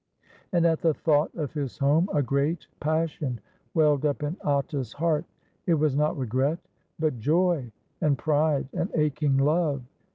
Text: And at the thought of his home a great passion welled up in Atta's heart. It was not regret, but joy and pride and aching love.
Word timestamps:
And 0.51 0.65
at 0.65 0.81
the 0.81 0.95
thought 0.95 1.29
of 1.35 1.53
his 1.53 1.77
home 1.77 2.09
a 2.11 2.23
great 2.23 2.65
passion 2.79 3.39
welled 3.75 4.03
up 4.03 4.23
in 4.23 4.35
Atta's 4.43 4.93
heart. 4.93 5.25
It 5.67 5.75
was 5.75 5.95
not 5.95 6.17
regret, 6.17 6.57
but 6.97 7.19
joy 7.19 7.71
and 8.01 8.17
pride 8.17 8.67
and 8.73 8.89
aching 8.95 9.37
love. 9.37 9.83